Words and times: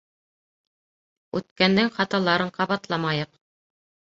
Үткәндең 1.39 1.91
хаталарын 1.99 2.53
ҡабатламайыҡ. 2.59 3.37